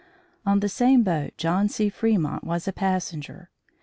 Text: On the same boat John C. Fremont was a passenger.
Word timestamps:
On 0.47 0.61
the 0.61 0.67
same 0.67 1.03
boat 1.03 1.33
John 1.37 1.69
C. 1.69 1.87
Fremont 1.87 2.43
was 2.43 2.67
a 2.67 2.73
passenger. 2.73 3.51